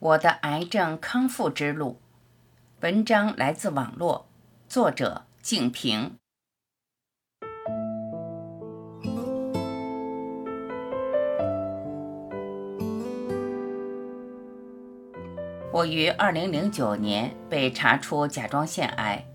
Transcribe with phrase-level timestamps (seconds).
[0.00, 1.98] 我的癌症康复之路，
[2.80, 4.24] 文章来自网络，
[4.66, 6.14] 作者静平。
[15.70, 19.26] 我于二零零九年被查出甲状腺癌，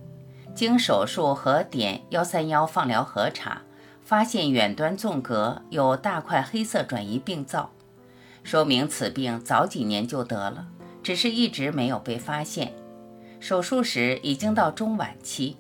[0.56, 3.62] 经手术和点幺三幺放疗核查，
[4.04, 7.70] 发现远端纵隔有大块黑色转移病灶。
[8.46, 10.68] 说明此病早几年就得了，
[11.02, 12.74] 只是一直没有被发现。
[13.40, 15.58] 手术时已经到中晚期。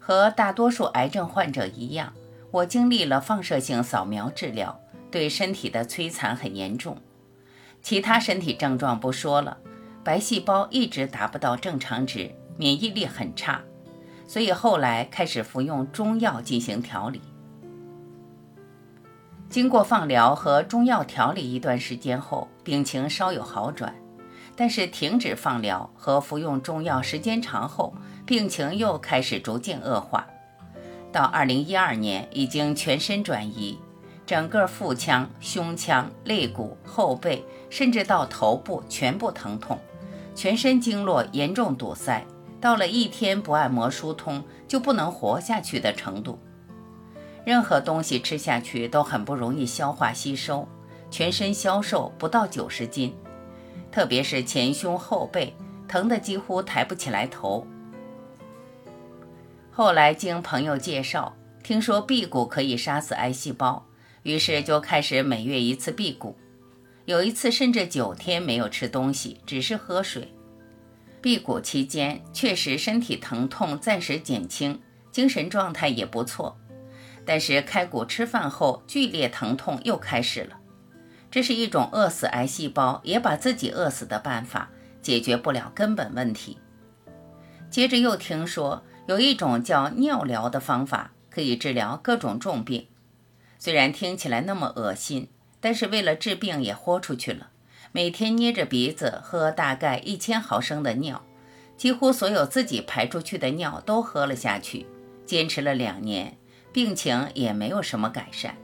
[0.00, 2.12] 和大多数癌症患者一样，
[2.50, 4.80] 我经历了放射性扫描治疗，
[5.12, 6.98] 对身体的摧残很严重。
[7.80, 9.58] 其他身体症状不说了，
[10.02, 13.62] 白细胞一直达不到正常值，免疫力很差，
[14.26, 17.22] 所以后来开始服用中药进行调理。
[19.50, 23.92] 经过放疗和中药调理一段时间后，病情稍有好转，
[24.54, 27.92] 但是停止放疗和服用中药时间长后，
[28.24, 30.24] 病情又开始逐渐恶化。
[31.10, 33.76] 到二零一二年，已经全身转移，
[34.24, 39.76] 整个腹腔、胸腔、肋骨、后背，甚至到头部全部疼痛，
[40.32, 42.24] 全身经络严重堵塞，
[42.60, 46.38] 到了一天不按摩疏通就不能活下去的程度。
[47.44, 50.68] 任何东西吃下去都很不容易消化吸收，
[51.10, 53.14] 全身消瘦不到九十斤，
[53.90, 55.54] 特别是前胸后背
[55.88, 57.66] 疼得几乎抬不起来头。
[59.70, 63.86] 后来经朋友介绍，听说辟谷可以杀死癌细胞，
[64.22, 66.36] 于是就开始每月一次辟谷，
[67.06, 70.32] 有一次甚至九天没有吃东西，只是喝水。
[71.22, 76.56] 辟谷期间确实身体疼痛暂时减轻，精神状态也不错。
[77.30, 80.58] 但是开骨吃饭后，剧烈疼痛又开始了。
[81.30, 84.68] 这是一种饿死癌细胞，也把自己饿死的办法，
[85.00, 86.58] 解决不了根本问题。
[87.70, 92.88] 接着又听说有一种叫尿疗的方法，可以治疗各种重病。
[93.60, 95.28] 虽然听起来那么恶心，
[95.60, 97.50] 但是为了治病也豁出去了。
[97.92, 101.24] 每天捏着鼻子喝大概一千毫升的尿，
[101.76, 104.88] 几乎所有自己排出去的尿都喝了下去，
[105.24, 106.36] 坚持了两年。
[106.72, 108.56] 病情也没有什么改善。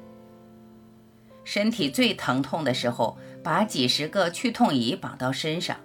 [1.44, 5.76] 身体最疼痛的时候，把几十个去痛仪绑到身上，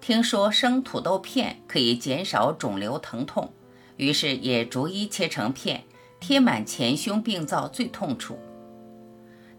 [0.00, 3.52] 听说生土豆片可以减少肿瘤疼痛，
[3.96, 5.84] 于是也逐一切成片，
[6.20, 8.38] 贴满前胸病灶最痛处。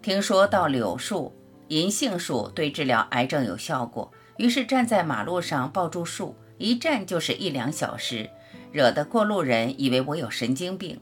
[0.01, 1.31] 听说到柳树、
[1.67, 8.29] 银杏树对治疗癌症有效果，于是站在马路上抱住树，一站就是一两小时，
[8.71, 10.99] 惹得过路人以为我有神经病。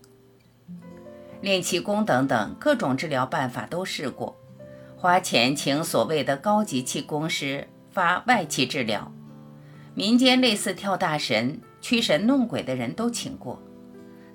[1.42, 4.36] 练气功等等各种治疗办法都试过，
[4.96, 9.12] 花钱请所谓的高级气功师发外气治疗，
[9.94, 13.62] 民间类似跳大神、驱神弄鬼的人都请过。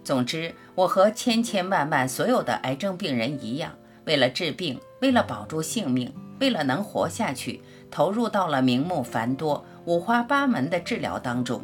[0.05, 3.73] 总之，我和千千万万所有的癌症病人一样，
[4.05, 7.61] 为了治病，为了保住性命，为了能活下去，
[7.91, 11.63] 投入到了名目繁多、五花八门的治疗当中，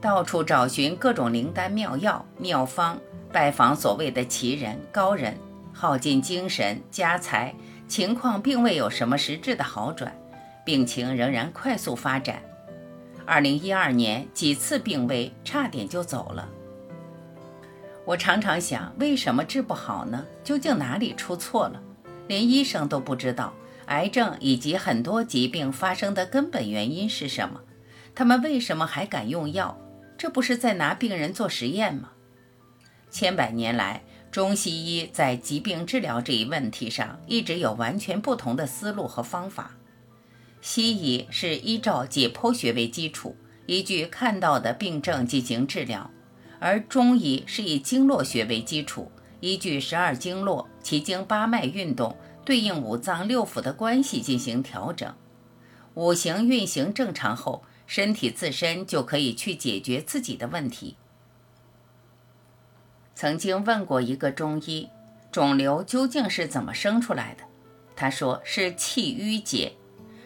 [0.00, 2.98] 到处找寻各种灵丹妙药、妙方。
[3.34, 5.36] 拜访所谓的奇人高人，
[5.72, 7.52] 耗尽精神家财，
[7.88, 10.16] 情况并未有什么实质的好转，
[10.64, 12.40] 病情仍然快速发展。
[13.26, 16.48] 二零一二年几次病危，差点就走了。
[18.04, 20.24] 我常常想，为什么治不好呢？
[20.44, 21.82] 究竟哪里出错了？
[22.28, 23.52] 连医生都不知道
[23.86, 27.60] 癌症以及很多疾病发生的根本原因是什么，
[28.14, 29.76] 他们为什么还敢用药？
[30.16, 32.10] 这不是在拿病人做实验吗？
[33.14, 34.02] 千百年来，
[34.32, 39.76] 中西医在疾病治疗这一问题上一直有完全不同的思路和方法。
[40.60, 43.36] 西医是依照解剖学为基础，
[43.66, 46.10] 依据看到的病症进行治疗；
[46.58, 55.14] 而中医是以经络学为基础，依据十二经络、奇经八脉运动对应五脏六腑的关系进行调整。
[55.94, 60.96] 五行运行正常后，身体自身就可以去解决自己的问题。
[63.14, 64.88] 曾经问过一个中医，
[65.30, 67.44] 肿瘤究竟是怎么生出来的？
[67.96, 69.72] 他说是气郁结，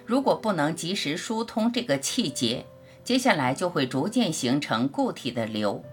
[0.06, 2.64] 如果不能及时疏通这个气结，
[3.04, 5.84] 接下来就会逐渐形成固体的瘤，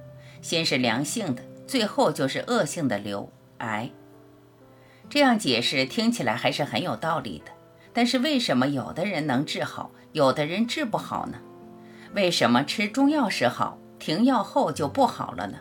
[0.41, 3.89] 先是良性的，最后就是恶性的瘤癌。
[5.09, 7.51] 这样解释听起来还是很有道理的，
[7.93, 11.37] 但是为什么有的人能治好，有的人治不好呢？
[12.13, 15.57] 为什么吃中药时好，停药后就不好了呢？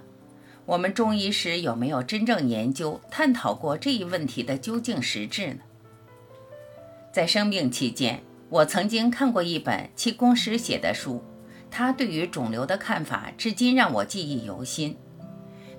[0.66, 5.60] 我们中医师有没有真正研究探讨过这一问题的究竟实质呢？
[7.12, 11.22] 在生病期间，我曾经看过一本气功师写的书，
[11.70, 14.96] 他对于肿瘤的看法至今让我记忆犹新。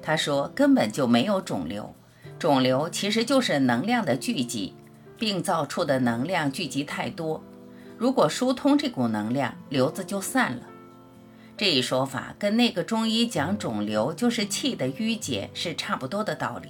[0.03, 1.95] 他说根本就没有肿瘤，
[2.37, 4.75] 肿瘤其实就是能量的聚集，
[5.17, 7.43] 病灶处的能量聚集太多，
[7.97, 10.61] 如果疏通这股能量，瘤子就散了。
[11.57, 16.69] 这一说法跟那个中医讲肿瘤就是气的淤结是差不多的道理。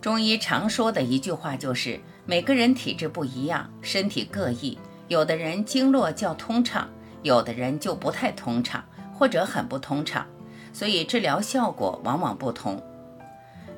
[0.00, 2.00] 中医常说的一句话就是。
[2.30, 4.76] 每个人体质不一样，身体各异，
[5.08, 6.86] 有的人经络较通畅，
[7.22, 8.84] 有的人就不太通畅，
[9.14, 10.26] 或者很不通畅，
[10.70, 12.82] 所以治疗效果往往不同。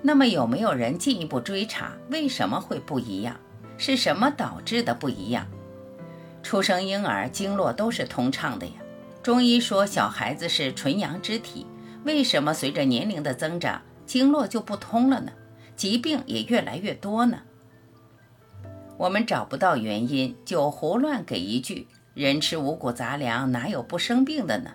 [0.02, 3.36] 那么有没有人进一步追查为什么会不一样？
[3.78, 5.46] 是什么导致的不一样？
[6.42, 8.72] 出生婴儿经络都是通畅的呀。
[9.22, 11.66] 中医说小孩子是纯阳之体，
[12.04, 15.30] 为什么随着年龄的增长，经络就不通了呢？
[15.76, 17.38] 疾病也越来越多呢？
[18.96, 24.70] 我们找不到原因，就胡乱给一句“人吃五谷杂粮，哪有不生病的呢？”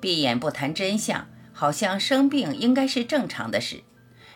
[0.00, 3.82] 闭眼不谈真相，好像生病应该是正常的事。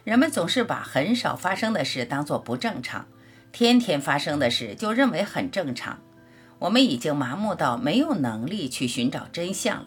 [0.02, 3.06] 人们总是把很少发生的事当作不正常，
[3.52, 6.00] 天天发生的事就认为很正常。
[6.58, 9.86] 我们已经麻木到没有能力去寻找真相了。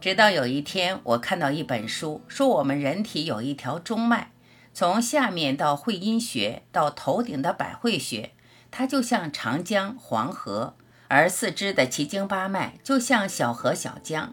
[0.00, 4.32] 直到有一天，我看到一本书，说我们人体有一条中脉。
[4.72, 8.30] 从下面到会阴穴，到头顶的百会穴，
[8.70, 10.74] 它就像长江、黄河；
[11.08, 14.32] 而四肢的奇经八脉就像小河、小江。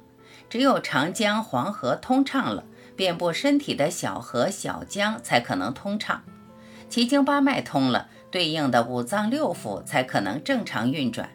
[0.50, 2.64] 只有长江、黄河通畅了，
[2.96, 6.24] 遍布身体的小河、小江才可能通畅。
[6.88, 11.30] 奇经八脉通了，对应的五脏六腑才可能正常运转。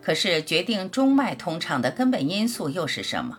[0.00, 3.38] 可是，决定中脉通畅的根本因素又是什么？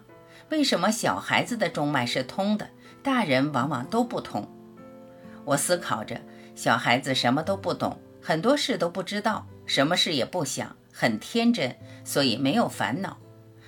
[0.50, 2.70] 为什么小孩子的中脉是通的？
[3.02, 4.48] 大人往往都不通。
[5.44, 6.22] 我思考着，
[6.56, 11.76] 小孩子什么都不懂，很多事都不知道，什么事也不想，很天真，
[12.06, 13.18] 所以没有烦恼。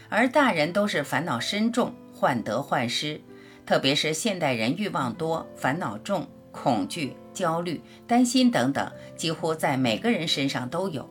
[0.08, 3.20] 而大人都是烦恼深重，患得患失，
[3.66, 11.08] 特别是现代人欲望多，烦恼重，恐惧、焦虑、担心等等，几乎在每个人身上都有。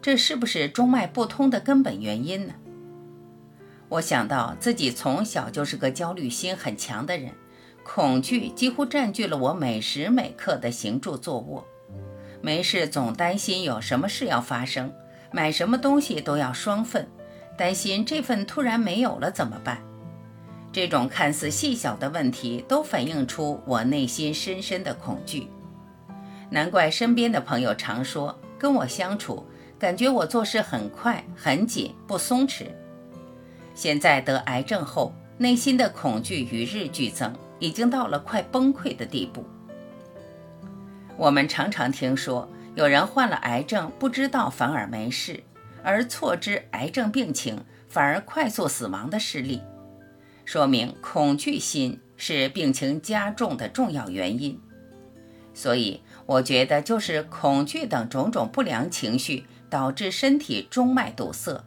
[0.00, 2.54] 这是不是中脉不通的根本原因呢？
[3.88, 7.32] 我想到自己从小就是个焦虑心很强的人，
[7.82, 11.66] 恐惧几乎占据了我每时每刻的行住坐卧。
[12.42, 14.92] 没事总担心有什么事要发生，
[15.32, 17.08] 买什么东西都要双份，
[17.56, 19.82] 担心这份突然没有了怎么办？
[20.72, 25.48] 这种看似细小的问题，都反映出我内心深深的恐惧。
[26.50, 29.44] 难怪身边的朋友常说，跟我相处，
[29.78, 32.66] 感觉我做事很快、很紧，不松弛。
[33.74, 39.44] 现在得癌症后，内心的恐惧与日俱增，已经到了快崩溃的地步。
[41.16, 45.42] 我们常常听说有人患了癌症不知道反而没事，
[45.82, 49.60] 而错知癌症病情反而快速死亡的事例，
[50.48, 54.58] 说明恐惧心是病情加重的重要原因。
[55.52, 61.62] 所以，我觉得就是恐惧等种种不良情绪导致身体中脉堵塞。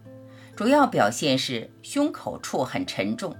[0.55, 3.35] 主要表现是胸口处很沉重，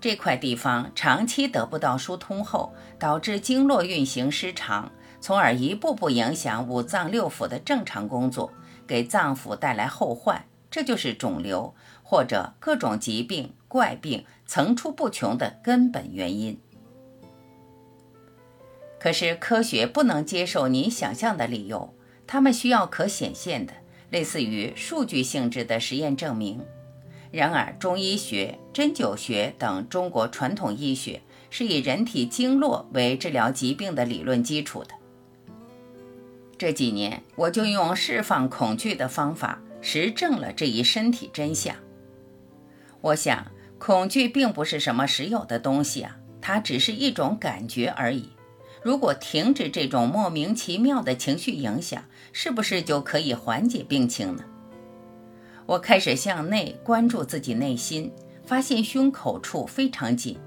[0.00, 4.90] 这块地方长期得不到疏通后，导致经络运行失常，
[5.20, 8.50] 从而一步步影响五脏六腑的正常工作，
[8.86, 16.60] 给脏腑带来后患，这就是肿瘤或者各种疾病怪病层出不穷的根本原因。
[19.00, 21.94] 可是科学不能接受你想象的理由，
[22.26, 23.72] 他们需要可显现的。
[24.10, 26.60] 类似于数据性质的实验证明。
[27.30, 34.90] 然而，中医学、针灸学等中国传统医学是以人体经络为治疗疾病的理论基础的。
[36.58, 41.74] 这几年，我就用释放恐惧的方法实证了这一身体真相。
[43.00, 43.46] 我想，
[43.84, 48.28] 恐惧并不是什么实有的东西啊，它只是一种感觉而已。
[48.80, 54.44] 如果停止这种莫名其妙的情绪影响，是不是就可以缓解病情呢？
[55.66, 58.12] 我开始向内关注自己内心，
[58.46, 60.38] 发现胸口处非常紧，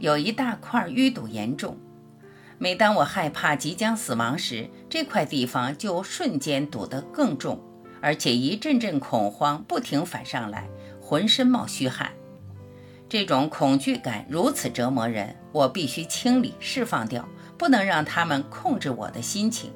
[0.00, 1.78] 有一大块淤堵严重。
[2.58, 7.62] 每当我害怕即将死亡时，这块地方就瞬间堵得更重，
[8.02, 10.68] 而且一阵阵恐慌不停反上来，
[11.00, 12.10] 浑身冒虚汗。
[13.10, 17.28] 这种恐惧感如此折磨人，我必须清理释放掉。
[17.58, 19.70] 不能让他们控制我的心情。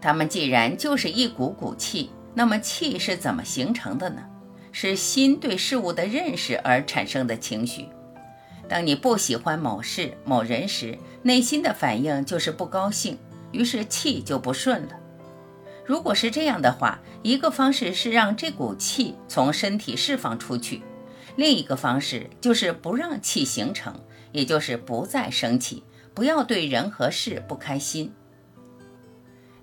[0.00, 4.22] 他们既然就是一股股气，那么气是怎么形成的呢？
[4.72, 7.86] 是心对事物的认识而产生的情绪。
[8.68, 13.16] 当你不喜欢某事、某人时，内心的反应就是不高兴，
[13.52, 14.98] 于是气就不顺了。
[15.86, 20.82] 如果是这样的话，一个方式是让这股气从身体释放出去，
[21.36, 24.00] 另一个方式就是不让气形成，
[24.32, 25.82] 也就是不再生气，
[26.14, 28.12] 不要对人和事不开心。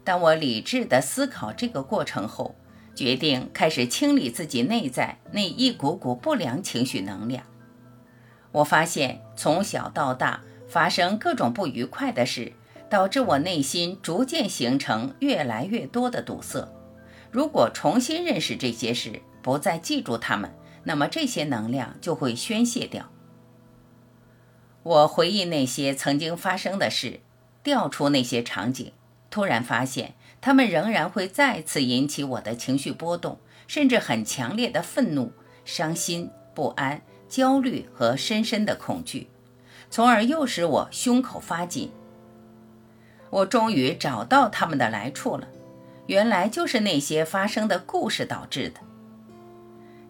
[0.04, 2.56] 当我理智地思考这个过程后，
[2.96, 7.44] 决定开始清理自己内在那一股股不良情绪能量。
[8.52, 12.54] 我发现从小到大发生各种不愉快的事。
[12.90, 16.68] 导致我内心逐渐形成越来越多的堵塞。
[17.30, 20.52] 如果重新认识这些事，不再记住它们，
[20.84, 23.10] 那么这些能量就会宣泄掉。
[24.84, 27.20] 我回忆那些曾经发生的事，
[27.64, 28.92] 调出那些场景，
[29.30, 35.34] 突然发现他们仍然会再次引起我的情绪波动，甚至很强烈的愤怒、
[35.66, 39.28] 伤心、不安、焦虑和深深的恐惧，
[39.90, 41.92] 从而诱使我胸口发紧。
[43.30, 45.48] 我终于找到他们的来处了，
[46.08, 48.80] 原来就是那些发生的故事导致的。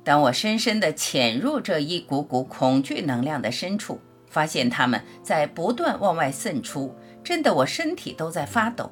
[0.04, 8.92] 当我深深地潜入这一股股恐惧能量的深处，发现它们在不断往外渗出，震得我身体都在发抖。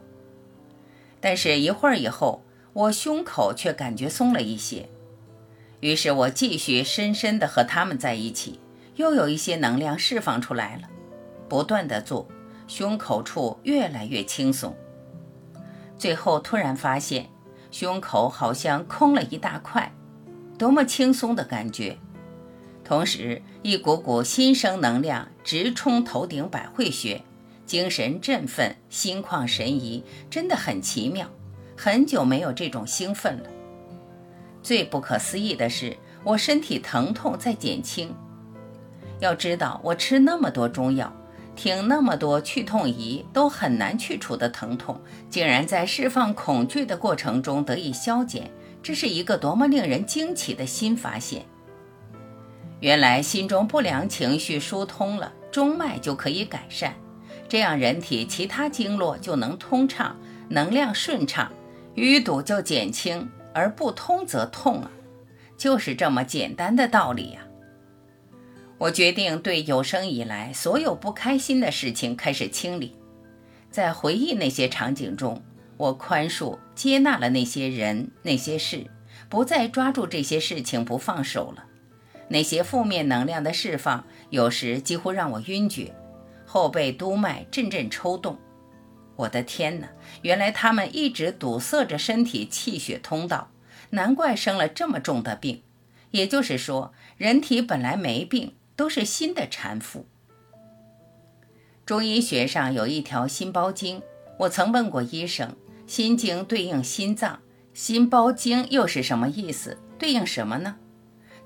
[1.20, 4.88] 但是，一会儿以后，我胸口却感觉松了一些。
[5.80, 8.60] 于是我继续深深地和他们在一起，
[8.96, 10.90] 又有一些能量释放出来了，
[11.48, 12.28] 不断地做。
[12.68, 14.76] 胸口处越来越轻松，
[15.98, 17.30] 最后突然发现
[17.72, 19.90] 胸口好像空了一大块，
[20.58, 21.98] 多么轻松的感觉！
[22.84, 27.22] 同时，一股股新生能量直冲头顶百会穴，
[27.66, 31.30] 精神振奋，心旷神怡，真的很奇妙。
[31.76, 33.50] 很久没有这种兴奋了。
[34.64, 38.16] 最不可思议的是，我身体疼痛在减轻。
[39.20, 41.14] 要知道，我吃那么多中药。
[41.56, 48.52] 听那么多去痛仪都很难去除的疼痛，竟然在释放恐惧的过程中得以消减，
[48.88, 51.46] 这是一个多么令人惊奇的新发现！
[52.80, 56.94] 原来心中不良情绪疏通了，中脉就可以改善，
[57.50, 60.18] 这样人体其他经络就能通畅，
[60.48, 61.52] 能量顺畅，
[61.96, 64.90] 淤堵就减轻，而不通则痛啊，
[65.58, 67.42] 就是这么简单的道理呀！
[68.78, 72.96] 我决定对有生以来所有不开心的事情开始清理，
[73.70, 75.42] 在回忆那些场景中，
[75.78, 78.88] 我宽恕、接纳了那些人、那些事，
[79.30, 81.66] 不再抓住这些事情不放手了。
[82.28, 85.96] 那些负面能量的释放，有时几乎让我晕厥，
[86.46, 88.38] 后背督脉阵阵抽动。
[89.16, 89.88] 我的天哪！
[90.22, 93.50] 原来他们一直堵塞着身体气血通道，
[93.92, 95.64] 难怪生了这么重的病。
[96.12, 98.54] 也就是说，人体本来没病。
[98.78, 100.04] 都是心的缠缚。
[101.84, 104.04] 中医学上有一条心包经，
[104.38, 105.58] 我曾问过医生，
[105.88, 107.40] 心经对应心脏，
[107.74, 109.78] 心包经又是什么意思？
[109.98, 110.76] 对应什么呢？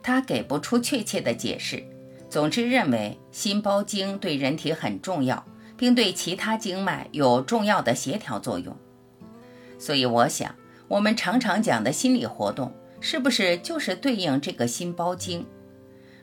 [0.03, 1.83] 他给不出确切的解释。
[2.27, 5.45] 总之认为心包经对人体很重要，
[5.77, 8.75] 并对其他经脉有重要的协调作用。
[9.77, 10.55] 所以我想，
[10.87, 15.45] 我们常常讲的心理活动，是不是就是对应这个心包经？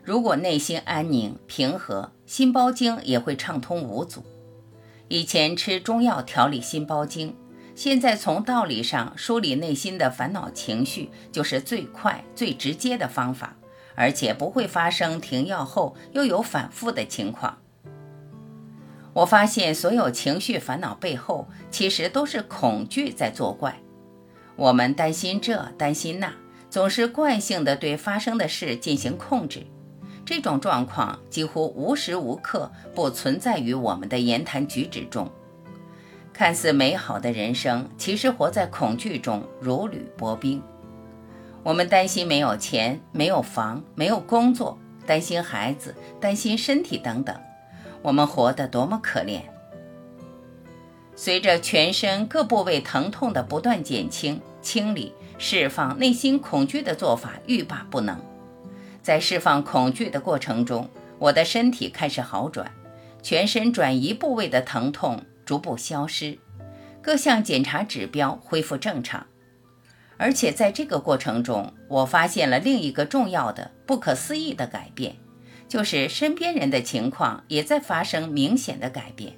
[0.03, 4.23] 如果内心安宁平和，心包经也会畅通无阻。
[5.07, 7.35] 以前吃中药调理心包经，
[7.79, 13.55] 现在从道理上梳理内心的烦恼情绪，就是最快最直接的方法，
[13.95, 17.57] 而且不会发生停药后又有反复的情况。
[19.13, 23.79] 我发现所有情绪烦恼背后，其实都是恐惧在作怪。
[24.57, 26.33] 我们担心这担心那，
[26.69, 29.65] 总是惯性的对发生的事进行控制。
[30.25, 35.31] 这种状况几乎无时无刻不存在于我们的言谈举止中。
[36.39, 40.63] 看似美好的人生，其实活在恐惧中，如履薄冰。
[41.63, 47.35] 我们担心没有钱、没有房、没有工作，担心孩子、担心身体等等。
[48.01, 49.41] 我们活得多么可怜！
[51.13, 58.17] 随着全身各部位疼痛的不断减轻、清理、释放内心恐惧的做法欲罢不能。
[59.03, 62.71] 在释放恐惧的过程中，我的身体开始好转，
[63.21, 66.37] 全身转移部位的疼痛逐步消失，
[67.01, 69.25] 各项检查指标恢复正常。
[70.15, 75.15] 而且在这个过程中，我发现了另一个重要的、不可思议的改变，
[75.67, 79.33] 就是身边人的情况也在发生明显的改变。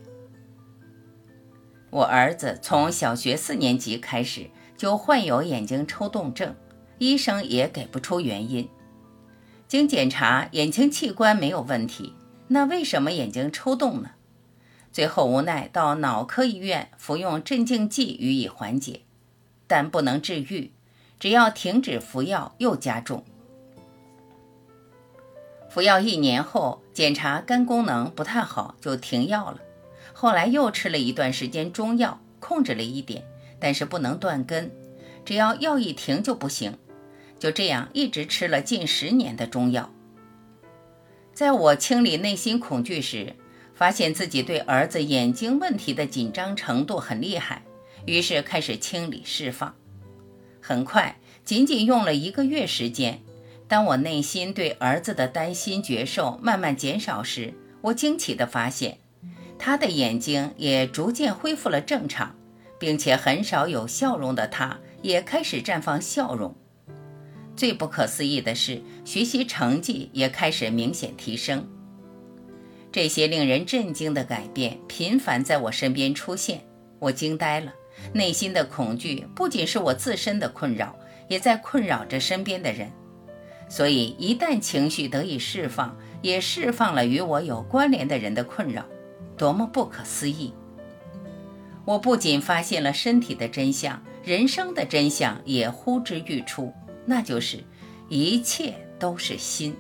[1.92, 6.54] 我儿子从小学四年级开始就患有眼睛抽动症，
[6.98, 8.68] 医生也给不出原因。
[9.66, 12.14] 经检查，眼睛器官没有问题，
[12.50, 14.10] 那为什么眼睛抽动呢？
[14.92, 19.02] 最后无奈到脑科医院服用镇静剂予以缓解，
[19.68, 20.72] 但不能治愈，
[21.20, 23.24] 只要停止服药又加重。
[25.70, 29.60] 服药一年后，检查肝功能不太好，就停药了。
[30.12, 33.24] 后来又吃了一段时间中药，控制了一点，
[33.58, 34.70] 但是不能断根，
[35.24, 36.78] 只要药一停就不行。
[37.40, 39.90] 就这样一直吃了近十年的中药。
[41.34, 43.36] 在我清理内心恐惧时，
[43.82, 47.64] 发现自己对儿子眼睛问题的紧张程度很厉害，
[48.06, 49.74] 于是开始清理释放。
[50.62, 53.24] 很快，仅仅用了一个月时间，
[53.68, 59.00] 当我内心对儿子的担心觉受慢慢减少时，我惊奇地发现，
[59.58, 62.36] 他的眼睛也逐渐恢复了正常，
[62.78, 66.56] 并且很少有笑容的他，也开始绽放笑容。
[67.56, 71.68] 最不可思议的是，学习成绩也开始明显提升。
[72.92, 76.62] 这些令人震惊的改变频繁在我身边出现，
[77.00, 77.74] 我惊呆了。
[78.14, 80.96] 内心的恐惧不仅是我自身的困扰，
[81.28, 82.92] 也在困扰着身边的人。
[83.70, 88.86] 所以，一旦情绪得以释放，也释放了与我有关联的人的困扰，
[89.38, 90.54] 多么不可思议！
[91.86, 96.74] 我不仅发现了身体的真相，人生的真相也呼之欲出，
[97.06, 97.64] 那就是
[98.10, 99.76] 一切都是心。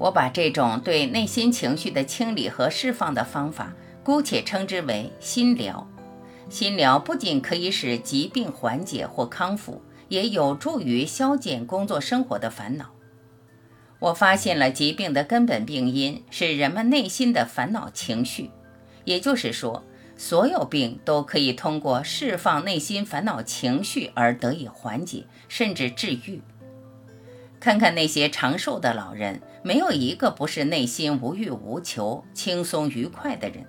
[0.00, 5.86] 我把这种对内心情绪的清理和释放的方法，姑且称之为心疗。
[6.48, 12.86] 心疗不仅可以使疾病缓解或康复，也有助于消减工作生活的烦恼。
[13.98, 18.50] 我发现了疾病的根本病因是人们内心的烦恼情绪，
[19.04, 19.84] 也就是说，
[20.16, 26.40] 所有病都可以通过释放内心烦恼情绪而得以缓解，甚至治愈。
[27.60, 33.66] 看看那些长寿的老人，没有一个不是内心无欲无求、轻松愉快的人。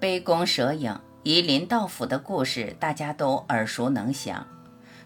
[0.00, 4.46] 杯弓蛇影、夷陵道府的故事，大家都耳熟能详。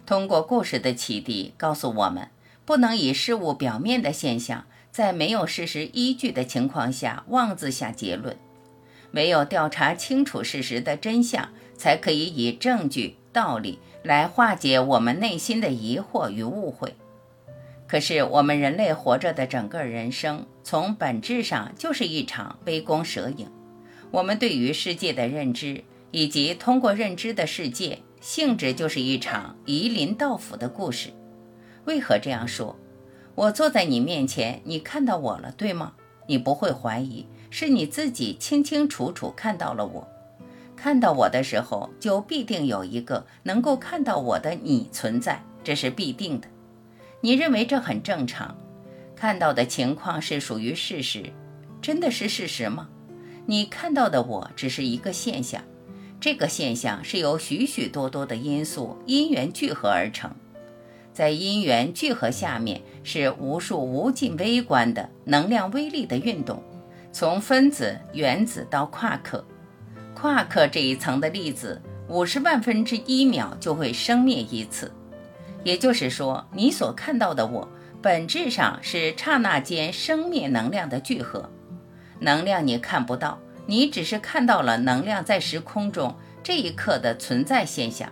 [0.07, 2.29] 通过故事的启迪，告诉我们
[2.65, 8.37] 不能以事物表面的现象，在没有事实依据的情况下妄自下结论。
[9.13, 16.95] 唯有调查清楚事实的真相，才可以以证据、道理来化解我们内心的疑惑与误会。
[17.95, 23.49] 可是，我们人类活着的整个人生，从本质上就是一场杯弓蛇影。
[24.11, 31.11] 我们对于世界的认知，以及通过认知的世界，性质就是一场夷陵道府的故事。
[31.85, 32.75] 为何这样说？
[33.37, 35.93] 我坐在你面前，你看到我了，对吗？
[36.27, 40.09] 你不会怀疑，是你自己清清楚楚看到了我。
[40.75, 46.49] 看到我的时候，就必定有一个能够看到我的你存在，这是必定的。
[47.25, 48.55] 你认为这很正常？
[49.17, 51.23] 看到的情况是属于事实，
[51.81, 52.87] 真的是事实吗？
[53.47, 55.65] 你看到的我只是一个现象，
[56.21, 60.31] 这个现象是由许许多多的因素因缘聚合而成，
[61.15, 66.63] 在因缘聚合下面是无数无尽微观的能量微粒的运动，
[67.11, 69.43] 从分子、原子到夸克，
[70.13, 74.93] 夸克这一层的粒子，五十万分之一秒就会生灭一次。
[75.65, 77.69] 也就是说，你所看到的我，
[78.01, 81.51] 本质上是刹那间生灭能量的聚合。
[82.21, 88.09] 能量你看不到，你只是看到了能量在时空中这一刻的存在现象。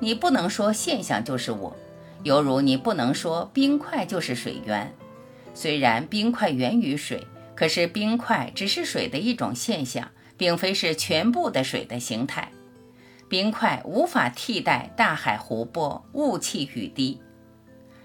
[0.00, 1.76] 你不能说现象就是我，
[2.22, 4.94] 犹如你不能说冰块就是水源。
[5.54, 12.52] 虽然冰块源于水，可是冰块只是水的一种现象，并非是全部的水的形态。
[13.28, 17.20] 冰块无法替代大海、湖泊、雾气、雨滴。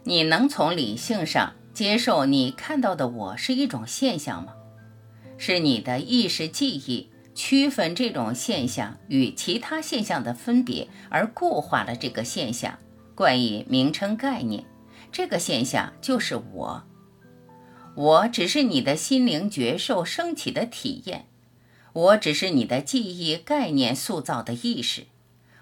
[0.04, 4.54] 你能从理性上接受你看到的我是一种现象吗？
[5.38, 12.78] 是你的意识记忆区分这种现象与其他现象的分别，而固化了这个现象，
[13.16, 14.66] 冠以名称概念。
[15.12, 16.84] 这个现象就是我。
[17.96, 21.28] 我只是你的心灵觉受升起的体验，
[21.94, 25.06] 我只是你的记忆概念塑造的意识。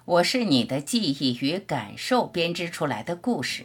[0.05, 3.63] 我是你的记忆与感受编织出来的故事，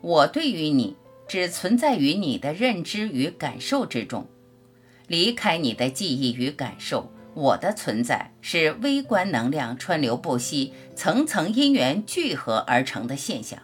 [0.00, 0.96] 我对于你
[1.28, 4.26] 只存在于你的认知与感受之中，
[5.06, 13.60] 离开你的记忆与感受，我的存在是微观能量川流不息、层层因缘聚合而成的现象。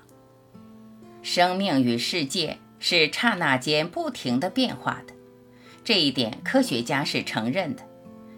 [1.22, 5.12] 生命与世界是刹那间不停的变化的，
[5.82, 7.82] 这一点科学家是承认的。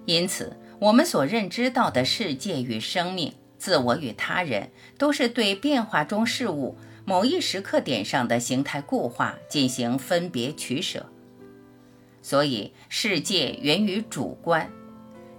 [0.07, 3.35] 因此，我们所认知到的世界与生命。
[3.59, 11.07] 自我与他人都是对变化中事物某一时刻点上的形态固化进行分别取舍，
[12.23, 14.71] 所以世界源于主观，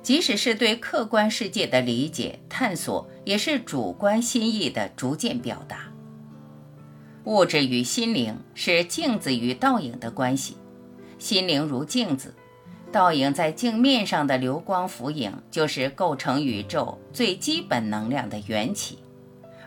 [0.01, 5.91] 即使是对客观世界的理解探索，也是主观心意的逐渐表达。
[7.25, 10.57] 物质与心灵是镜子与倒影的关系，
[11.19, 12.33] 心灵如镜子，
[12.91, 18.97] 倒影在镜面上的流光浮影，就是构成宇宙最基本能量的缘起，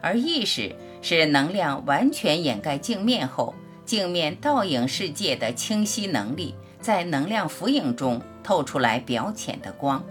[0.00, 3.54] 而意识是能量完全掩盖镜面后，
[3.84, 10.04] 镜面倒影世界的清晰能力，在能量浮影中透出来表浅的光。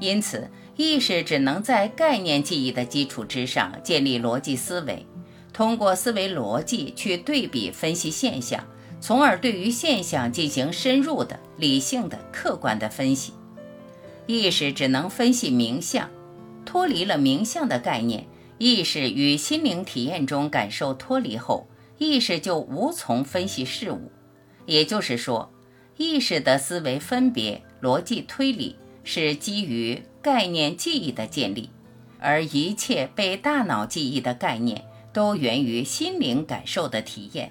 [0.00, 5.06] 因此，意识只能在概念记忆的基础之上建立逻辑思维，
[5.52, 8.64] 通过思维逻辑去对比分析现象，
[9.00, 13.32] 从而对于现象进行深入的、理性的、客观的分析。
[14.26, 16.10] 意识只能分析名相，
[16.64, 18.26] 脱离了名相的概念，
[18.58, 21.66] 意识与心灵体验中感受脱离后，
[21.98, 24.10] 意识就无从分析事物。
[24.66, 25.50] 也就是说，
[25.96, 28.76] 意识的思维分别、逻辑推理。
[29.04, 31.70] 是基于概念记忆的建立，
[32.20, 34.84] 而一切被大脑记忆的概念
[35.14, 37.50] 都源于心灵感受的体验。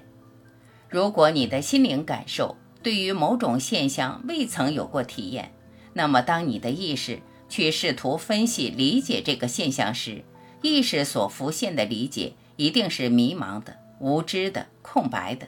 [0.88, 5.52] 如果你的心灵感受对于某种现象未曾有过体验，
[5.92, 10.24] 那么当你的意识去试图分析理解这个现象时，
[10.62, 15.46] 意识所浮现的理解一定是迷茫的、无知的、空白的。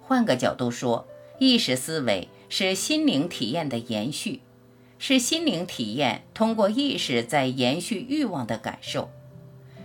[0.00, 1.06] 换个角度说，
[1.38, 4.40] 意识思维是心灵体验的延续。
[5.00, 9.10] 是心灵体验通过意识在延续欲望的感受，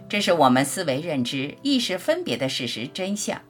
[0.10, 3.41] 这是我们思维认知意识分别的事实真相。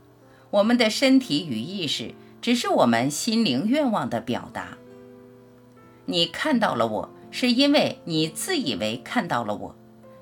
[0.54, 4.78] 我们的身体与意识只是我们心灵愿望的表达。
[6.06, 9.76] 你看到了我，是因为你自以为看到了我，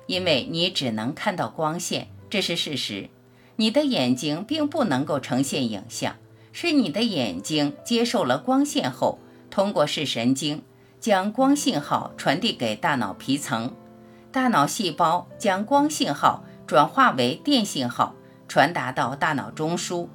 [0.06, 3.10] 因为你只能看到光线，这是事实。
[3.56, 6.16] 你的眼睛并不能够呈现影像，
[6.50, 9.18] 是你的眼睛接受了光线后，
[9.50, 10.62] 通过视神经。
[10.98, 13.74] 将光信号传递给大脑皮层，
[14.30, 18.14] 大脑细胞将光信号转化为电信号，
[18.46, 20.06] 传达到大脑中枢，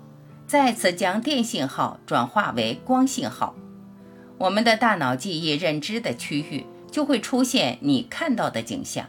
[0.47, 3.53] 再次将电信号转化为光信号。
[4.38, 9.07] 我们的大脑记忆认知的区域就会出现你看到的景象。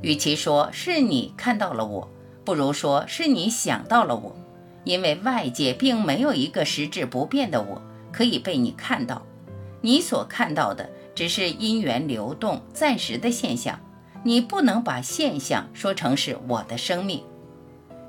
[0.00, 2.10] 与其说是你看到了我，
[2.44, 4.34] 不如说是你想到了我，
[4.82, 9.22] 因为外界并没有一个实质不变的我可以被你看到。
[9.80, 13.78] 你所看到的只是因缘流动、暂时的现象，
[14.24, 17.22] 你不能把现象说成是我的生命。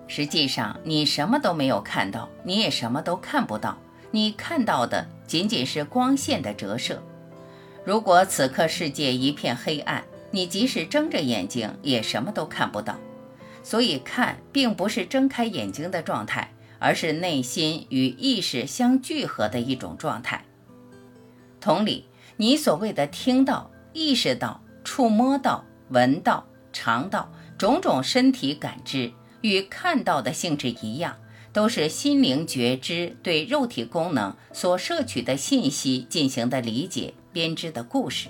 [0.07, 3.77] 实际上，你什么都没有看到，你也什么都看不到。
[4.11, 7.01] 你看到的仅仅是光线的折射。
[7.83, 12.95] 如果此刻世界一片黑暗，你即使睁着眼睛也什么都看不到。
[13.63, 20.43] 所以，看并不是睁开眼睛的状态，而是内心与意识相聚合的一种状态。
[21.59, 29.11] 同理，你所谓的听到、意识到、触摸到、闻到、尝到种种身体感知，
[29.43, 31.17] 与看到的性质一样，
[31.53, 38.27] 都是心灵觉知对肉体功能所摄取的信息进行的理解编织的故事。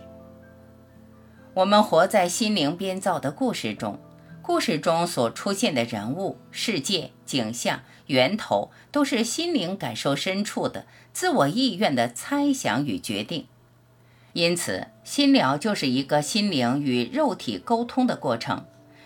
[1.54, 4.00] 我们活在心灵编造的故事中，
[4.42, 7.80] 故事中所出现的人物、世界、景象。
[8.08, 13.48] 源头都是心灵感受深处的自我意愿的猜想与决定，
[14.34, 18.66] 因此，心疗就是一个心灵与肉体沟通的过程，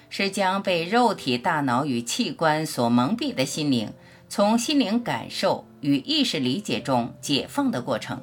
[0.10, 3.92] 是将被肉体、大脑与器官所蒙蔽的心灵，
[4.30, 8.22] 从心灵感受与意识理解中解放的过程。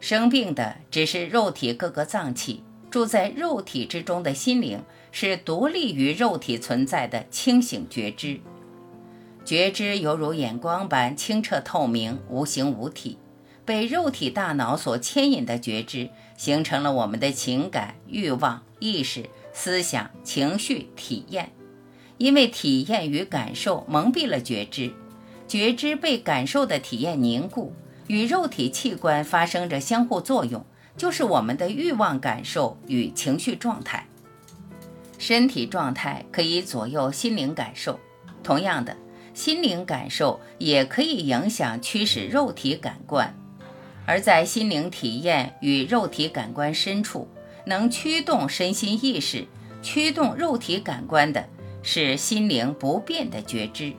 [0.00, 4.82] 生病的只是肉体各个脏器，住在肉体之中的心灵
[5.12, 8.40] 是独立于肉体存在的清醒觉知。
[9.44, 13.18] 觉知犹如眼光般清澈透明、无形无体，
[13.64, 19.28] 被肉体大脑所牵引的觉知，形成了我们的情感、欲望、意识、
[19.62, 21.52] 思想、情绪、体验。
[22.16, 24.90] 因为体验与感受蒙蔽了觉知，
[25.46, 27.74] 觉知被感受的体验凝固，
[28.06, 30.64] 与肉体器官发生着相互作用，
[30.96, 34.06] 就是我们的欲望感受与情绪状态。
[35.18, 38.00] 身体状态可以左右心灵感受，
[38.42, 38.96] 同样的。
[39.34, 43.34] 心灵感受也可以影响驱使肉体感官，
[44.06, 47.28] 而在心灵体验与肉体感官深处，
[47.70, 49.46] 能驱动身心意识、
[49.80, 51.48] 驱动肉体感官的
[51.84, 53.92] 是心灵不变的觉知。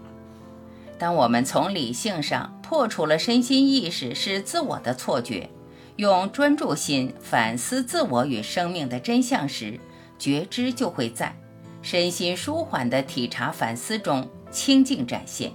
[0.99, 5.49] 当我们从理性上破除了身心意识是自我的错觉，
[5.95, 9.79] 用专注心反思自我与生命的真相时，
[10.19, 11.33] 觉知就会在
[11.81, 14.29] 身心舒缓的体察反思中。
[14.51, 15.53] 清净展现，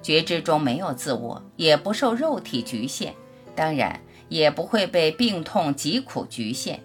[0.00, 3.12] 觉知中没有自我，也不受肉体局限。
[3.56, 6.80] 当然，也不会被病痛疾苦局限。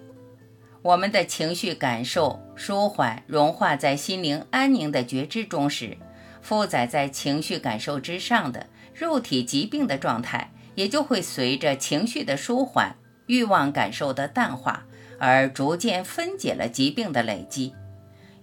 [0.86, 5.98] 我们的情绪感受舒缓、融化在心灵安宁的觉知中时，
[6.43, 12.95] 负载在情绪感受之上的肉体疾病的状态，也就会随着情绪的舒缓、
[13.26, 14.86] 欲望感受的淡化，
[15.17, 17.74] 而逐渐分解了疾病的累积，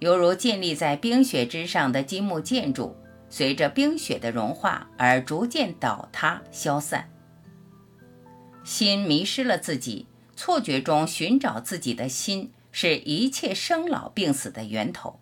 [0.00, 2.96] 犹如建立在冰雪之上的积木建筑，
[3.30, 7.08] 随着冰雪的融化而逐渐倒塌消散。
[8.64, 10.08] 心迷失了自己。
[10.44, 15.20] 错觉中寻找自己的心，是一切生老病死的源头。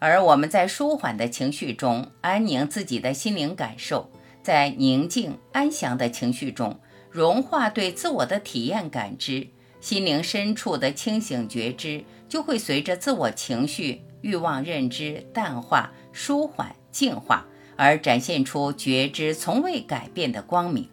[0.00, 4.10] 而我们在舒缓的情绪中安宁自己的心灵感受，
[4.42, 9.46] 在宁静安详的情绪中融化对自我的体验感知，
[9.80, 20.90] 心灵深处的清醒觉知就会随着自我情绪、欲望认知淡化、舒缓、净化，而展现出觉知从未改变的光明。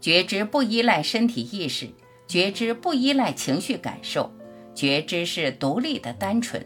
[0.00, 1.88] 觉知不依赖身体意识，
[2.26, 4.32] 觉知不依赖情绪感受，
[4.74, 6.64] 觉知是独立的、单纯。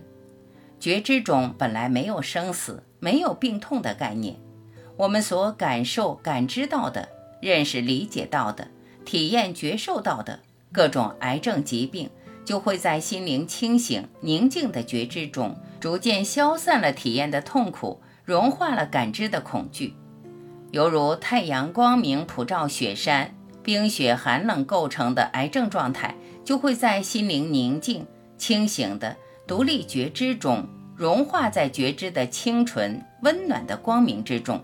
[0.79, 4.37] 觉知中本来没有生死、没有病痛的概念。
[4.97, 7.09] 我们所感受、感知到的、
[7.41, 8.69] 认识、理解到的、
[9.05, 10.41] 体验、觉受到的
[10.73, 12.11] 各种癌症疾病，
[12.45, 19.95] 就会在心灵清醒、宁静的觉知中，逐渐消散了体验的痛苦，融化了感知的恐惧。
[20.73, 28.07] 犹如太阳光明普照雪山，冰雪寒冷构成的癌症状态，就会在心灵宁静、
[28.39, 29.17] 清醒的
[29.49, 34.63] 独立觉知中，融化在觉知的清纯温暖的光明之中。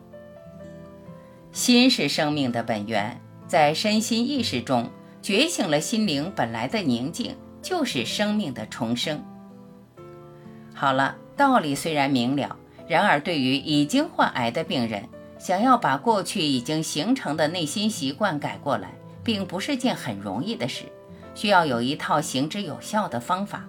[1.51, 4.88] 心是生命的本源，在身心意识中
[5.21, 9.21] 觉醒了心灵本来的宁静，就是生命的重生。
[10.73, 15.09] 好了，道理虽然明了，然而对于已经患癌的病人，
[15.46, 18.90] 想要把过去已经形成的内心习惯改过来，
[19.22, 20.87] 并不是件很容易的事，
[21.37, 23.62] 需要有一套行之有效的方法。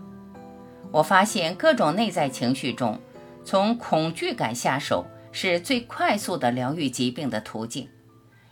[0.91, 2.99] 我发现各种内在情绪中，
[3.45, 7.87] 从恐惧感下手是最快速的疗愈疾病的途径，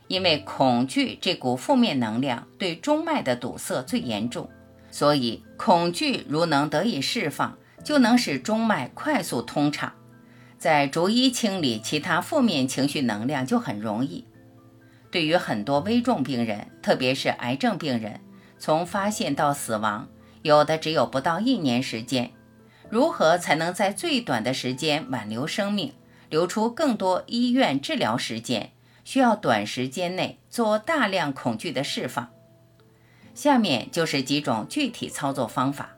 [0.06, 4.48] 因为恐惧这股负面能量对中脉的堵塞最严重，
[4.88, 9.92] 所以恐惧如能得以释放，就能使中脉快速通畅。
[10.58, 14.24] 在逐一清理其他负面情绪能量就很容易。
[15.10, 18.20] 对于很多危重病人，特别是癌症病人，
[18.58, 20.08] 从发现到死亡，
[20.42, 22.30] 有的只有不到一年时间。
[22.88, 25.92] 如何才能在最短的时间挽留生命，
[26.30, 28.72] 留出更多医院治疗时间？
[29.04, 32.28] 需要短时间内做大量恐惧的释放。
[33.34, 35.90] 下面就是几种具体操作方法。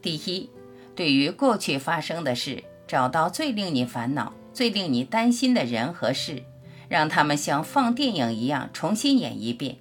[0.00, 0.50] 第一，
[0.94, 2.62] 对于过去发生的事。
[2.86, 6.42] 找到最令你烦恼、最令你担心的人和事，
[6.88, 9.78] 让他们像放电影一样重新演一遍，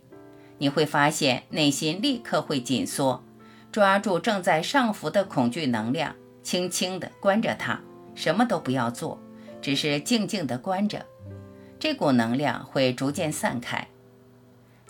[0.57, 3.23] 你会发现内心立刻会紧缩。
[3.71, 7.79] 抓住正在上浮的恐惧能量，轻轻地关着它，
[8.13, 9.19] 什么都不要做，
[9.61, 11.05] 只是静静地关着。
[11.79, 13.87] 这股能量会逐渐散开。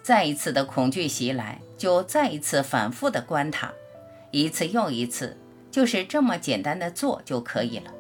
[0.02, 3.72] 再一次的恐惧袭来，就再一次反复地关它，
[4.32, 5.38] 一次又一次，
[5.72, 7.94] 就是这么简单的做就可以了。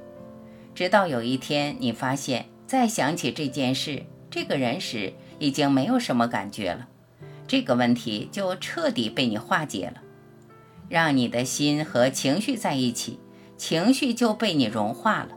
[0.75, 6.87] 直到有一天，你发现再想起这件事、这个人时，已经没有什么感觉了，
[7.47, 10.01] 这个问题就彻底被你化解了。
[10.89, 13.19] 让你的心和情绪在一起，
[13.57, 15.29] 情绪就被你融化了。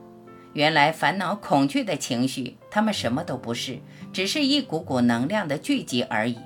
[0.54, 3.78] 原来烦恼、恐惧的情绪，它们什么都不是，
[4.12, 6.38] 只是一股股能量的聚集而已。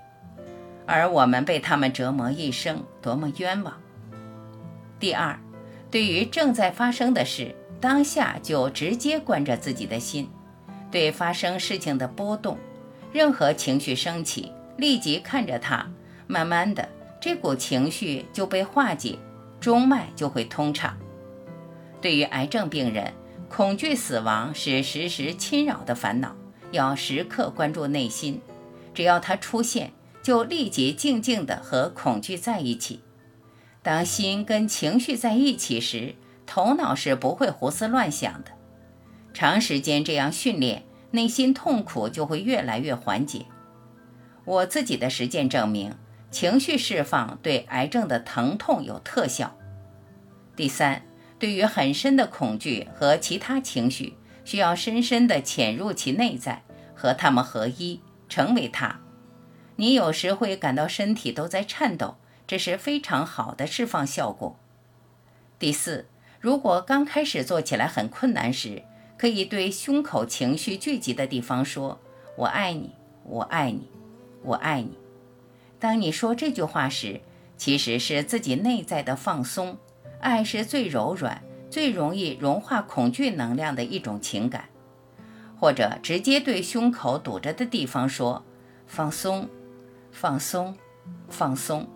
[0.84, 3.74] 而我们被他们折磨一生，多么冤枉！
[4.98, 5.38] 第二，
[5.90, 7.54] 对于正在发生的事。
[7.80, 10.28] 当下就直接关着自己的心，
[10.90, 12.58] 对发生事情的波动，
[13.12, 15.86] 任何情绪升起，立即看着它，
[16.26, 16.88] 慢慢的，
[17.20, 19.18] 这股情绪就被化解，
[19.60, 20.96] 中脉就会通畅。
[22.02, 23.12] 对于癌症病人，
[23.48, 26.36] 恐惧死亡是时时侵扰的烦恼，
[26.72, 28.40] 要时刻关注内心，
[28.92, 33.00] 只要它出现，就立即静静的和恐惧在一起。
[33.82, 36.14] 当心跟情绪在一起时，
[36.50, 38.50] 头脑是不会胡思乱想的，
[39.32, 40.82] 长时间这样训练，
[41.12, 43.46] 内心痛苦就会越来越缓解。
[44.44, 45.94] 我自己的实践证明，
[46.32, 49.56] 情绪释放对癌症的疼痛有特效。
[50.56, 51.02] 第三，
[51.38, 56.64] 对于很深的恐惧和其他情绪，需要深深的潜入其内在，
[56.96, 58.98] 和它们合一，成为它。
[59.76, 62.16] 你有时会感到身体都在颤抖，
[62.48, 64.58] 这是非常好的释放效果。
[65.56, 66.08] 第四。
[66.40, 68.82] 如果刚开始做起来很困难时，
[69.18, 72.00] 可以对胸口情绪聚集的地方说
[72.34, 73.86] ：“我爱你，我爱你，
[74.42, 74.96] 我爱你。”
[75.78, 77.20] 当你说这句话时，
[77.58, 79.76] 其实是自己内在的放松。
[80.20, 84.64] 爱是最柔软、最容易融化恐惧能量的一种情感。
[85.58, 88.42] 或者直接对胸口堵着的地方说
[88.88, 89.46] ：“放松，
[90.10, 90.74] 放松，
[91.28, 91.86] 放松”，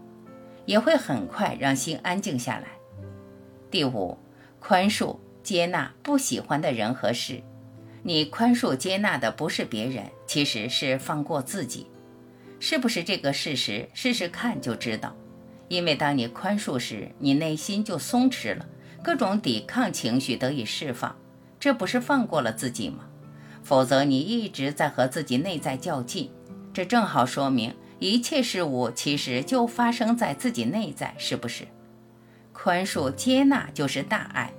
[0.66, 2.66] 也会很快让心安静下来。
[3.70, 4.18] 第五，
[4.66, 7.42] 宽恕、接纳不喜欢的人和事。
[8.02, 11.86] 你宽恕、接纳的不是别人，其实是放过自己。
[12.60, 13.86] 是不是这个事实？
[13.92, 15.14] 试试看就知道。
[15.68, 18.64] 因为当你宽恕时，你内心就松弛了，
[19.02, 21.14] 各种抵抗情绪得以释放，
[21.60, 23.04] 这不是放过了自己吗？
[23.62, 26.30] 否则你一直在和自己内在较劲，
[26.72, 31.66] 这正好说明一切事物其实就发生在自己内在，是不是？
[32.64, 34.50] 宽恕接纳就是大爱，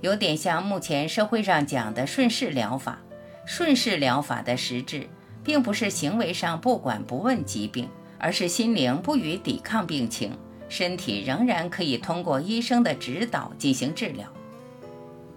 [0.00, 3.00] 有点像目前社会上讲的顺势疗法。
[3.44, 5.06] 顺势疗法的实质。
[5.44, 10.32] 并不是行为上不管不问疾病，而是心灵不予抵抗病情，
[10.70, 14.26] 身体仍然可以通过医生的指导进行治疗。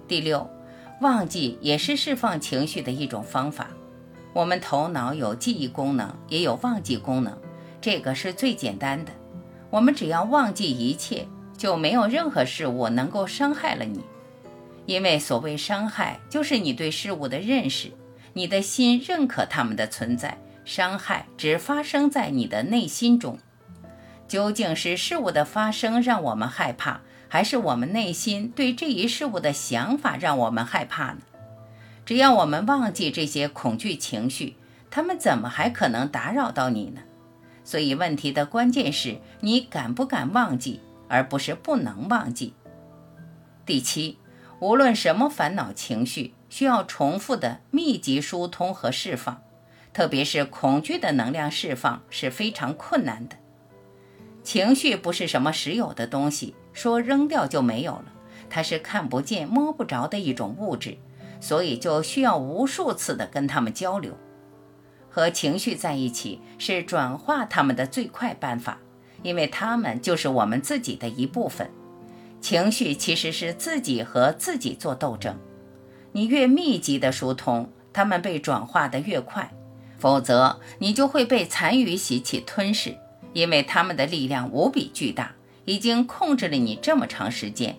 [0.07, 0.49] 第六，
[1.01, 3.67] 忘记也是释放情绪的一种方法。
[4.31, 7.37] 我们头脑有记忆功能，也有忘记功能，
[7.81, 9.11] 这个是最简单的。
[9.69, 11.27] 我们只要忘记一切，
[11.65, 13.99] 就没有任何事物能够伤害了你，
[14.85, 17.89] 因为所谓伤害，就是你对事物的认识。
[18.33, 23.39] 你的心认可他们的存在，伤害只发生在你的内心中。
[24.27, 31.21] 究竟是事物的发生让我们害怕，还是我们内心对这一事物的想法让我们害怕呢？
[32.05, 34.55] 只要我们忘记这些恐惧情绪，
[34.91, 37.01] 他们怎么还可能打扰到你呢？
[37.63, 42.53] 所以问题的关键是你敢不敢忘记，而不是不能忘记。
[43.65, 44.19] 第七，
[44.59, 46.33] 无论什么烦恼情绪。
[46.47, 49.41] 需要重复的密集疏通和释放，
[49.91, 53.35] 特别是恐惧的能量释放是非常困难的。
[54.41, 58.05] 情绪不是什么实有的东西，说扔掉就没有了，
[58.49, 60.97] 它是看不见摸不着的一种物质，
[61.41, 64.17] 所以就需要无数次的跟他们交流。
[65.09, 68.77] 和情绪在一起是转化他们的最快办法，
[69.25, 71.71] 因为他们就是我们自己的一部分。
[72.39, 75.35] 情绪其实是自己和自己做斗争。
[76.11, 79.51] 你越密集的疏通，它们被转化的越快，
[79.97, 82.95] 否则你就会被残余习气吞噬，
[83.33, 85.31] 因为它们的力量无比巨大，
[85.65, 87.75] 已经控制了你这么长时间。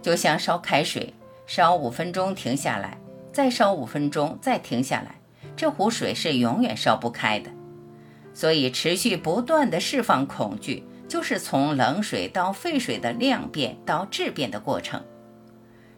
[0.00, 1.12] 就像烧开水，
[1.46, 2.98] 烧五分钟停下来，
[3.34, 5.20] 再烧五分钟，再停下来，
[5.54, 7.50] 这壶水是永远烧不开的。
[8.34, 15.00] 所以，持续不断的释放恐惧，就是从冷水到沸水的量变到质变的过程。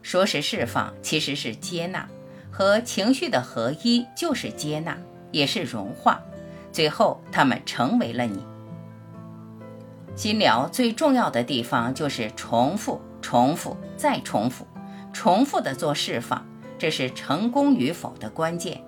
[0.03, 2.07] 说是释放，其实是接纳，
[2.51, 4.97] 和情绪的合一就是接纳，
[5.33, 6.23] 也是融化，
[6.71, 8.45] 最后他们成为了你。
[10.15, 14.67] 心疗最重要的地方就是重复、重复再重复，
[15.13, 16.47] 重复的做释放，
[16.79, 18.83] 这是成功与否的关键。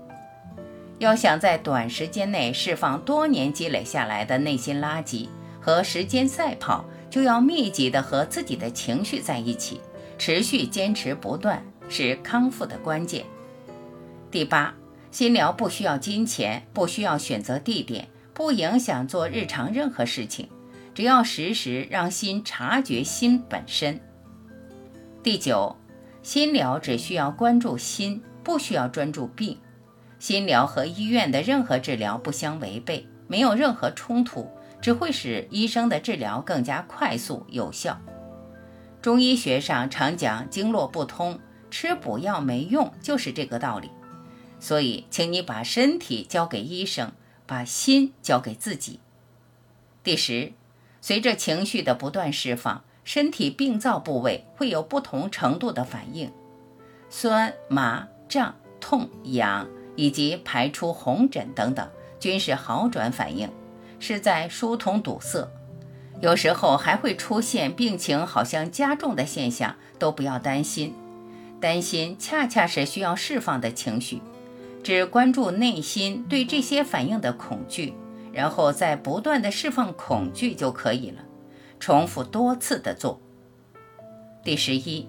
[0.98, 5.28] 要想在短时间内释放多年积累下来的内心垃圾
[5.60, 9.80] 和时间赛跑，就要密集的和自己的情绪在一起。
[10.18, 13.24] 持续坚持不断是康复的关键。
[14.32, 14.74] 第八，
[15.12, 20.48] 心疗不需要金钱，不需要选择地点，不影响做日常任何事情，
[20.92, 24.00] 只要时时让心察觉心本身。
[25.22, 25.76] 第九，
[26.20, 29.56] 心疗只需要关注心，不需要专注病。
[30.18, 34.50] 心疗和医院的任何治疗不相违背，没有任何冲突，
[34.80, 38.00] 只会使医生的治疗更加快速有效。
[39.00, 41.38] 中医学上常讲经络不通，
[41.70, 43.90] 吃补药没用，就是这个道理。
[44.58, 47.12] 所以，请你把身体交给医生，
[47.46, 48.98] 把心交给自己。
[50.02, 50.52] 第十，
[51.00, 56.32] 随着情绪的不断释放，身体病灶部位会有不同程度的反应，
[57.08, 59.68] 酸、麻、胀、痛、痒，
[59.98, 63.50] 以及排出红疹等等，均是好转反应，
[63.98, 65.50] 是在疏通堵塞。
[66.20, 70.94] 有时候还会出现病情好像加重的现象，都不要担心。
[71.60, 74.22] 担心恰恰是需要释放的情绪，
[74.84, 77.92] 只关注内心对这些反应的恐惧，
[78.32, 81.24] 然后再不断的释放恐惧就可以了。
[81.80, 83.20] 重复多次的做。
[84.44, 85.08] 第十一，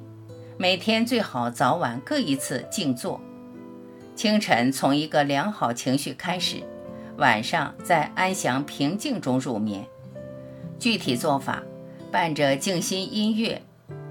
[0.57, 3.21] 每天最好早晚各一次静坐。
[4.19, 6.61] 清晨从一个良好情绪开始，
[7.15, 9.87] 晚上在安详平静中入眠。
[10.77, 11.63] 具体做法：
[12.11, 13.61] 伴着静心音乐，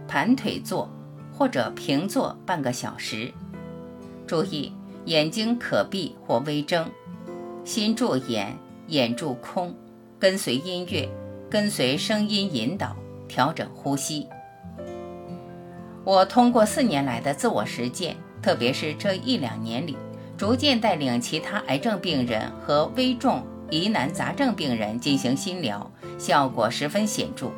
[0.09, 0.91] 盘腿坐
[1.31, 3.31] 或者平坐半个小时。
[4.27, 4.73] 注意
[5.05, 6.91] 眼睛可闭或微睁，
[7.63, 8.57] 心住眼，
[8.87, 9.75] 眼住空，
[10.19, 11.07] 跟随音乐，
[11.51, 12.97] 跟随声音引导，
[13.29, 14.27] 调整呼吸。
[16.03, 19.97] 我通过四年来的自我实践，特别是这一两年里，
[20.37, 27.51] 逐渐带领其他癌症病人和危重疑难杂症病人进行心疗，效果十分显著。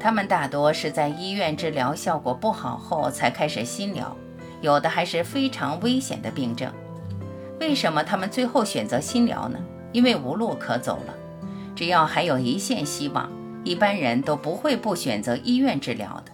[0.00, 4.16] 他们大多是在医院治疗效果不好后才开始心疗，
[4.60, 6.72] 有的还是非常危险的病症。
[7.60, 9.58] 为什么他们最后选择心疗呢？
[9.92, 11.14] 因为无路可走了。
[11.74, 13.30] 只要还有一线希望，
[13.64, 16.32] 一般人都不会不选择医院治疗的。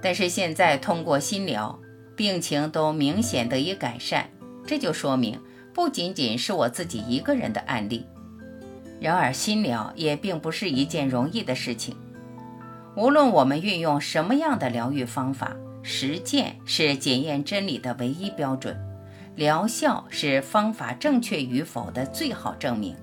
[0.00, 1.78] 但是现在通过心疗，
[2.18, 4.28] 病情都明显得以改善，
[4.66, 5.40] 这就说明
[5.72, 8.04] 不仅仅是我自己一个人的案例。
[9.00, 11.96] 然而，心疗也并不是一件容易的事情。
[12.96, 15.54] 无论我们运用什么样的疗愈方法，
[15.84, 18.76] 实践是检验真理的唯一标准，
[19.36, 22.96] 疗效是方法正确与否的最好证明。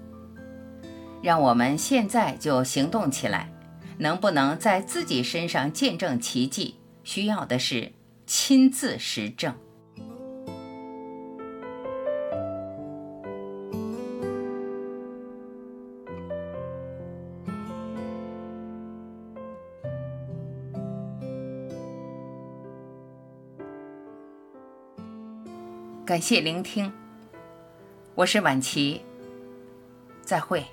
[1.23, 3.49] 让我们现在就行动起来，
[3.97, 6.75] 能不能在自己身上见证奇迹？
[7.05, 7.93] 需要的是
[8.25, 9.53] 亲自实证。
[26.05, 26.93] 感谢聆听，
[28.13, 29.01] 我是晚琪，
[30.21, 30.63] 再会。